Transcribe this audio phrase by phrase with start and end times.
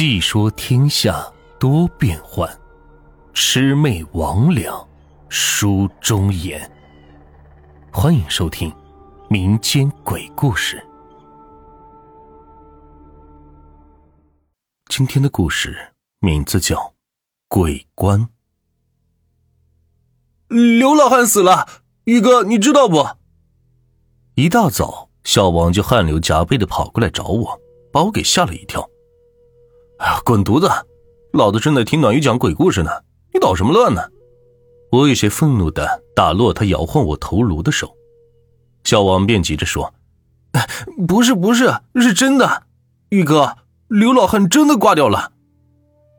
[0.00, 1.26] 细说天下
[1.58, 2.48] 多变幻，
[3.34, 4.86] 魑魅魍魉
[5.28, 6.70] 书中言。
[7.90, 8.72] 欢迎收听
[9.28, 10.80] 民间鬼故事。
[14.86, 15.76] 今天的故事
[16.20, 16.76] 名字叫
[17.48, 18.20] 《鬼官》。
[20.78, 21.66] 刘老汉死了，
[22.04, 23.04] 宇哥，你知道不？
[24.36, 27.60] 一大早，小王就汗流浃背的跑过来找我，
[27.92, 28.88] 把我给吓了一跳。
[29.98, 30.70] 哎呀，滚犊子！
[31.32, 32.90] 老子正在听暖玉讲鬼故事呢，
[33.34, 34.02] 你捣什么乱呢？
[34.90, 37.94] 我有些愤怒的打落他摇晃我头颅的手。
[38.84, 39.92] 小王便急着说
[41.06, 42.62] ：“不是，不是，是真的，
[43.10, 43.56] 玉哥，
[43.88, 45.32] 刘老汉真的挂掉了。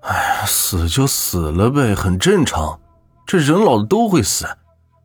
[0.02, 2.80] 哎，死就死了呗，很正常，
[3.25, 4.45] 这人老了都会死。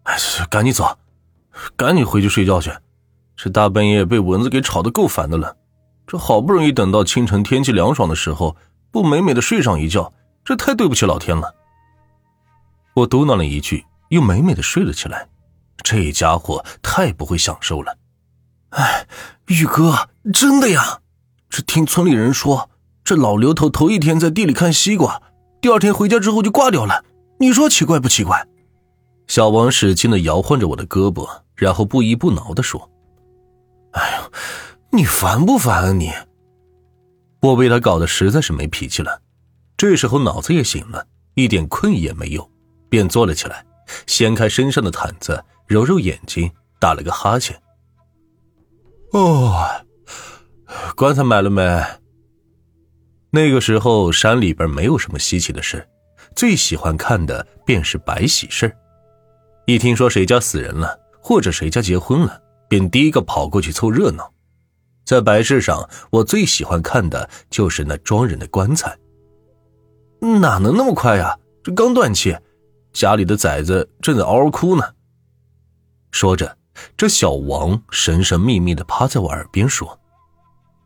[0.02, 0.16] 哎，
[0.50, 0.98] 赶紧走，
[1.76, 2.72] 赶紧回去睡觉去。
[3.36, 5.56] 这大半夜被蚊子给吵得够烦的了。”
[6.06, 8.56] 这好不容易等到清晨天气凉爽的时候，
[8.90, 10.12] 不美美的睡上一觉，
[10.44, 11.54] 这太对不起老天了。
[12.94, 15.28] 我嘟囔了一句，又美美的睡了起来。
[15.82, 17.96] 这家伙太不会享受了。
[18.70, 19.06] 哎，
[19.46, 21.00] 玉哥，真的呀！
[21.48, 22.70] 这听村里人说，
[23.02, 25.22] 这老刘头头一天在地里看西瓜，
[25.60, 27.04] 第二天回家之后就挂掉了。
[27.38, 28.46] 你说奇怪不奇怪？
[29.26, 32.90] 小王使劲的摇晃着我的胳膊，然后不依不挠的说
[33.92, 34.32] ：“哎呦。”
[34.94, 36.12] 你烦不烦啊你？
[37.42, 39.20] 我被他搞得实在是没脾气了。
[39.76, 42.48] 这时候脑子也醒了，一点困意也没有，
[42.88, 43.66] 便坐了起来，
[44.06, 47.60] 掀开身上的毯子，揉揉眼睛，打了个哈欠。
[49.10, 49.66] 哦，
[50.94, 51.82] 棺材买了没？
[53.30, 55.88] 那个时候山里边没有什么稀奇的事，
[56.36, 58.72] 最喜欢看的便是白喜事
[59.66, 64.32] 一听说谁家死人了，或者谁家结婚了，便第一个跑过去凑热闹。
[65.04, 68.96] 在白事上，我最喜欢看的就是那装人的棺材。
[70.40, 71.38] 哪能那么快呀？
[71.62, 72.36] 这刚断气，
[72.92, 74.94] 家里的崽子正在嗷嗷哭呢。
[76.10, 76.56] 说着，
[76.96, 80.00] 这小王神神秘秘的趴在我耳边说：“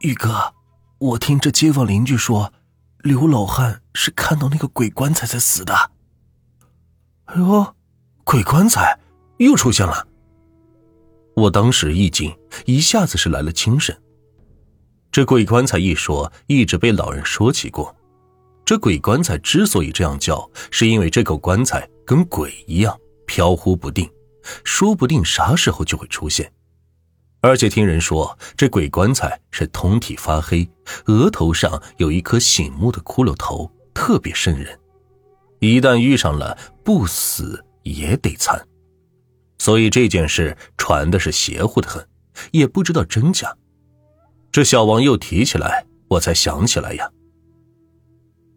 [0.01, 0.53] 玉哥，
[0.99, 2.53] 我听这街坊邻居说，
[2.99, 5.75] 刘老汉是看到那个鬼棺材才死的。”
[7.27, 7.75] 哎呦，
[8.25, 8.99] 鬼棺材
[9.37, 10.09] 又出现了！
[11.37, 13.97] 我当时一惊，一下子是来了精神。
[15.11, 17.95] 这鬼棺材一说，一直被老人说起过。
[18.65, 22.97] 这鬼棺材之所以这样叫，是因为这口棺材跟鬼一样
[23.27, 24.09] 飘忽不定，
[24.63, 26.53] 说不定啥时候就会出现。
[27.41, 30.69] 而且听人说，这鬼棺材是通体发黑，
[31.07, 34.79] 额头上有一颗醒目的骷髅头，特别瘆人。
[35.61, 38.61] 一旦遇上了，不死也得残。
[39.59, 42.07] 所以这件事传的是邪乎的很，
[42.51, 43.57] 也不知道真假。
[44.51, 47.11] 这小王又提起来，我才想起来呀。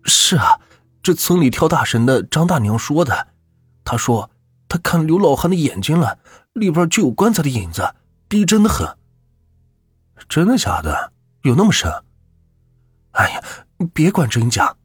[0.04, 0.60] 是啊，
[1.04, 3.28] 这村里跳大神的张大娘说的。
[3.84, 4.32] 她说
[4.68, 6.20] 她看刘老汉的眼睛了，
[6.54, 7.94] 里边就有棺材的影子，
[8.28, 8.98] 逼真的很。
[10.30, 11.12] 真的假的？
[11.44, 11.92] 有那么神？
[13.12, 13.44] 哎呀，
[13.94, 14.76] 别管真假，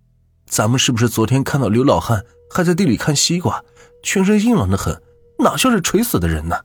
[0.46, 3.64] 咱们是不是昨天看到刘老汉还在地里看西瓜，
[4.02, 5.00] 全身硬朗的很，
[5.38, 6.56] 哪像是垂死的人呢？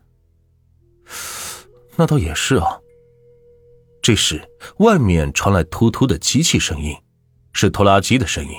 [1.96, 2.80] 那倒也是啊。
[4.01, 4.41] 这时，
[4.78, 6.97] 外面传来突突的机器声音，
[7.53, 8.51] 是拖拉机的声音。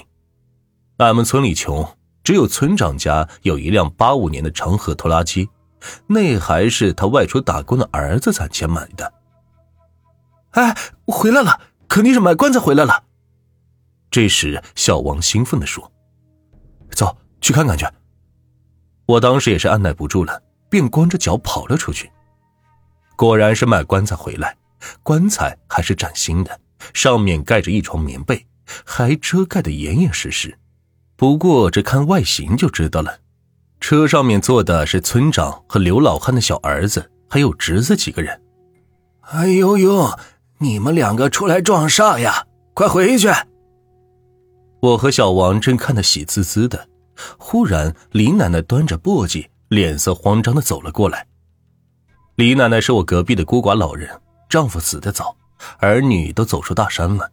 [0.99, 5.49] 俺们村里穷，只有村长家有一辆八五年的长河拖拉机，
[6.07, 9.13] 那还是他外出打工的儿子攒钱买的。
[10.53, 10.77] 哎，
[11.07, 13.03] 回来了，肯定是买棺材回来了。
[14.13, 15.91] 这时，小王兴奋地说
[16.95, 17.85] ：“走去看看去。”
[19.07, 22.13] 我当时也是按耐不住了，便光着脚跑了出去。
[23.17, 24.57] 果然是买棺材回来。
[25.03, 26.61] 棺材还是崭新的，
[26.95, 28.47] 上面盖着一床棉被，
[28.85, 30.59] 还遮盖得严严实实。
[31.17, 33.19] 不过这看外形就知道了，
[33.81, 38.41] 车上面坐的是村长和刘老汉的小儿子，还有侄子几个人。
[39.23, 40.19] 哎呦呦，
[40.59, 42.47] 你们两个出来撞煞呀！
[42.75, 43.29] 快回去！
[44.81, 46.89] 我和小王正看得喜滋滋的，
[47.39, 51.27] 忽然李奶奶端着簸箕，脸色慌张的走了过来。
[52.35, 54.11] 李奶奶是我隔壁的孤寡老人。
[54.53, 55.35] 丈夫死得早，
[55.79, 57.27] 儿女都走出大山了，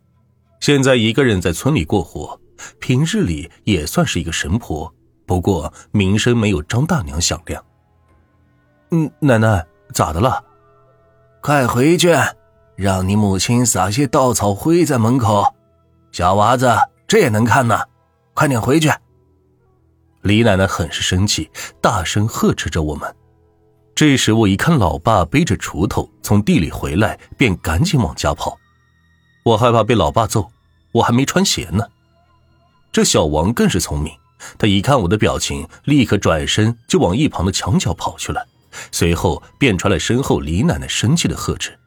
[0.61, 2.39] 现在一个人在村里过活。
[2.79, 4.89] 平日里也算是一个神婆，
[5.25, 7.61] 不过名声没有张大娘响亮。
[8.91, 10.41] 嗯，奶奶咋的了？
[11.41, 12.15] 快回去，
[12.77, 15.43] 让你母亲撒些稻草灰在门口。
[16.13, 16.73] 小娃子，
[17.05, 17.77] 这也能看呢？
[18.33, 18.89] 快点回去！
[20.21, 21.51] 李奶奶很是生气，
[21.81, 23.13] 大声呵斥着我们。
[23.99, 28.57] 这时我一看，老爸背着锄头从地里回来，便赶紧往家跑。
[29.43, 30.49] 我害怕被老爸揍，
[30.93, 31.83] 我还没穿鞋呢。
[32.93, 34.13] 这小王更是聪明，
[34.57, 38.41] 他一看我的表情，立刻转身就往一旁的墙角跑去了，
[38.89, 41.77] 随后便传来身后李奶奶生气的呵斥。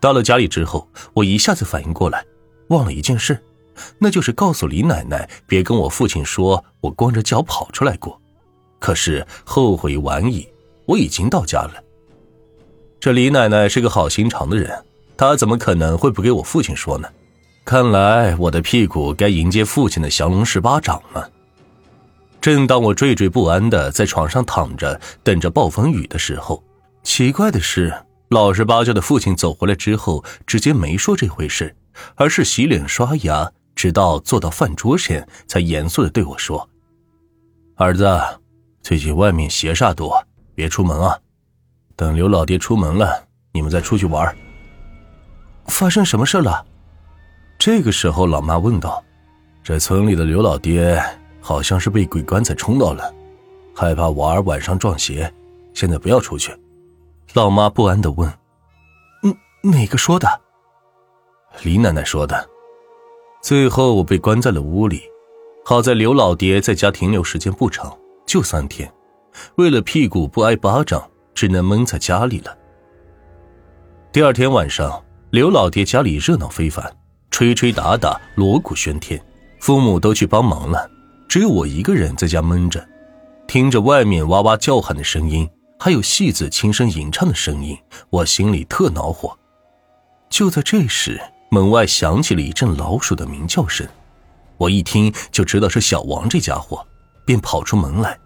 [0.00, 2.24] 到了家里之后，我一下子反应过来，
[2.68, 3.38] 忘了一件事，
[3.98, 8.18] 那就是告诉李奶奶别跟我父亲说我光着脚跑出来过。
[8.78, 10.48] 可是后悔晚矣，
[10.92, 11.72] 我已经到家了。
[13.00, 14.84] 这李奶奶是个好心肠的人，
[15.16, 17.08] 她怎么可能会不给我父亲说呢？
[17.64, 21.30] 看来我的屁股该迎接父亲的降龙十八掌了。
[22.42, 26.62] 正当我惴惴不安的在床上躺着等着暴风雨的时候，
[27.02, 27.94] 奇怪的是。
[28.28, 31.74] 老实巴交的父亲走回来之后，直接没说这回事，
[32.14, 36.68] 而是洗脸刷牙，直到坐到饭桌前，才严肃的对我说
[37.76, 38.08] ：“儿子，
[38.82, 40.26] 最近外面邪煞多，
[40.62, 41.18] 别出门啊。
[41.96, 44.32] 等刘老爹出门了，你们再出去玩。”
[45.66, 46.64] 发生什么事了？
[47.58, 49.02] 这个时候，老妈问道
[49.64, 51.02] ：“这村里的刘老爹
[51.40, 53.12] 好像是被鬼棺材冲到了，
[53.74, 55.32] 害怕娃儿晚上撞邪，
[55.74, 56.56] 现在不要出去。”
[57.34, 58.32] 老妈不安的问
[59.24, 60.28] ：“嗯，哪个说的？”
[61.64, 62.48] 李奶奶说的。
[63.42, 65.02] 最后我被关在了屋里，
[65.64, 67.92] 好在刘老爹在家停留时间不长，
[68.24, 68.88] 就三天。
[69.56, 71.02] 为了屁股不挨巴掌，
[71.34, 72.56] 只能闷在家里了。
[74.12, 76.94] 第二天晚上，刘老爹家里热闹非凡，
[77.30, 79.22] 吹吹打打，锣鼓喧天，
[79.60, 80.90] 父母都去帮忙了，
[81.28, 82.86] 只有我一个人在家闷着，
[83.46, 85.48] 听着外面哇哇叫喊的声音。
[85.78, 87.76] 还有戏子轻声吟唱的声音，
[88.08, 89.36] 我心里特恼火。
[90.30, 91.20] 就在这时，
[91.50, 93.84] 门外响起了一阵老鼠的鸣叫声，
[94.58, 96.86] 我一听就知道是小王这家伙，
[97.24, 98.16] 便跑出门来。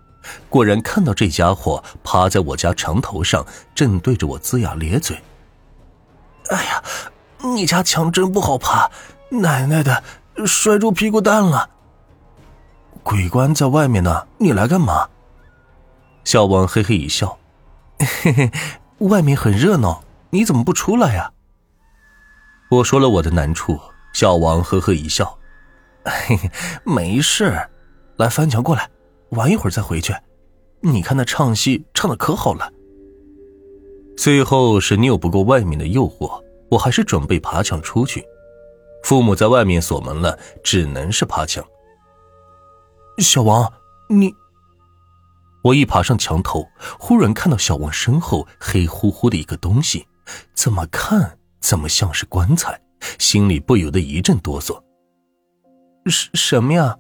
[0.49, 3.44] 果然看到这家伙趴在我家墙头上，
[3.75, 5.20] 正对着我龇牙咧嘴。
[6.50, 6.82] 哎呀，
[7.38, 8.90] 你家墙真不好爬，
[9.31, 10.02] 奶奶的，
[10.46, 11.70] 摔出屁股蛋了。
[13.02, 15.08] 鬼官在外面呢，你来干嘛？
[16.25, 17.38] 小王嘿嘿一笑。
[17.99, 18.50] 嘿嘿，
[18.99, 21.32] 外面很热闹，你怎么不出来呀？
[22.69, 23.81] 我说了我的难处，
[24.12, 25.38] 小王呵呵一笑，
[26.05, 26.50] 嘿嘿，
[26.84, 27.69] 没事，
[28.17, 28.90] 来翻墙过来，
[29.31, 30.14] 玩一会儿再回去。
[30.81, 32.73] 你看那唱戏唱的可好了。
[34.17, 38.25] 最后是拗不过外面的诱惑，我还是准备爬墙出去。
[39.02, 41.64] 父母在外面锁门了，只能是爬墙。
[43.19, 43.73] 小王，
[44.08, 44.34] 你。
[45.62, 46.67] 我一爬上墙头，
[46.99, 50.06] 忽然看到小王身后黑乎乎的一个东西，
[50.55, 52.81] 怎么看怎么像是棺材，
[53.19, 54.81] 心里不由得一阵哆嗦。
[56.06, 56.96] 什什么呀？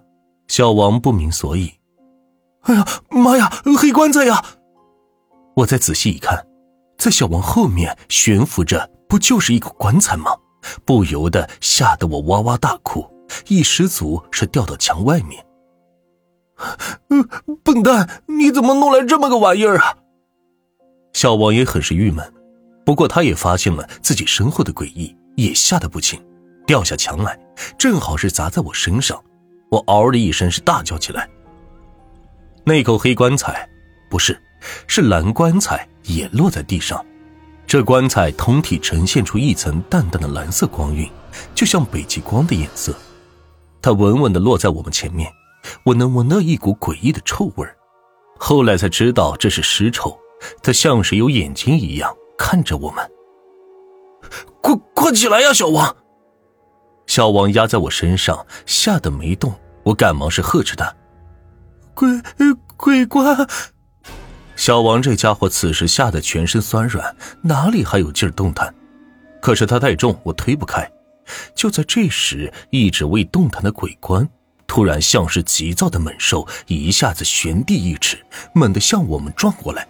[0.48, 1.72] 小王不明所以。
[2.66, 4.44] 哎呀妈呀，黑棺材呀！
[5.56, 6.46] 我再仔细一看，
[6.98, 10.32] 在小王后面悬浮着，不就是一个棺材吗？
[10.84, 13.08] 不由得吓得我哇哇大哭，
[13.46, 15.44] 一失足是掉到墙外面。
[17.10, 17.28] 嗯，
[17.62, 19.96] 笨蛋，你怎么弄来这么个玩意儿啊？
[21.12, 22.34] 小王也很是郁闷，
[22.84, 26.20] 不过他也发现了自己身后的诡异，也吓得不轻，
[26.66, 27.38] 掉下墙来，
[27.78, 29.22] 正好是砸在我身上，
[29.70, 31.28] 我嗷的一声是大叫起来。
[32.68, 33.68] 那口黑棺材，
[34.10, 34.36] 不是，
[34.88, 37.00] 是蓝棺材，也落在地上。
[37.64, 41.08] 这棺材通体呈现出一层淡淡的蓝色光晕，
[41.54, 42.92] 就像北极光的颜色。
[43.80, 45.30] 它稳稳的落在我们前面。
[45.84, 47.66] 我能闻到一股诡异的臭味
[48.36, 50.18] 后来才知道这是尸臭，
[50.60, 53.08] 它像是有眼睛一样看着我们。
[54.60, 55.96] 快快起来呀，小王！
[57.06, 59.54] 小王压在我身上，吓得没动。
[59.84, 60.92] 我赶忙是呵斥他
[61.94, 62.08] ：“鬼
[62.76, 63.36] 鬼怪！”
[64.56, 68.74] 小王这家伙此时吓得全身酸软，哪里还有劲儿动弹？
[69.42, 70.90] 可是他太重，我推不开。
[71.54, 74.28] 就在这时，一直未动弹的鬼官。
[74.66, 78.18] 突然，像是急躁的猛兽，一下子悬地一尺，
[78.52, 79.86] 猛地向我们撞过来。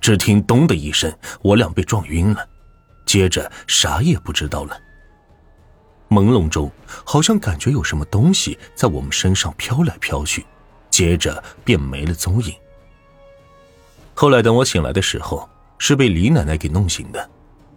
[0.00, 2.48] 只听“咚”的一声，我俩被撞晕了，
[3.04, 4.78] 接着啥也不知道了。
[6.08, 6.70] 朦胧中，
[7.04, 10.46] 好像感觉有什么东西在我们身上飘来飘去，
[10.96, 12.54] 接着便没了踪影。
[14.14, 17.28] 后来等我醒来的时候，是被李奶奶给弄醒的，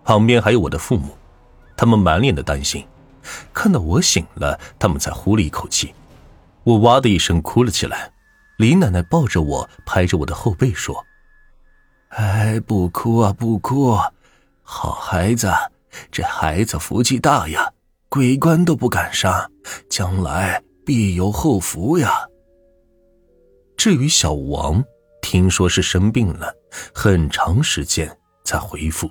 [0.06, 1.18] 旁边还有我的父母，
[1.76, 2.88] 他们满脸的担心，
[3.52, 5.94] 看到我醒了，他们才呼了一口气。
[6.64, 8.10] 我哇的一声哭了起来，
[8.58, 11.06] 李奶奶抱着我，拍着我的后背说
[12.16, 14.00] ：“哎，不哭啊，不哭，
[14.64, 15.52] 好孩子，
[16.10, 17.74] 这孩子福气大呀，
[18.08, 19.50] 鬼官都不敢杀，
[19.90, 22.26] 将来必有后福呀。”
[23.79, 24.83] 至于小王，
[25.21, 26.53] 听说是生病了，
[26.93, 29.09] 很长时间才恢复。